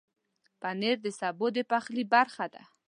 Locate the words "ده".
2.53-2.63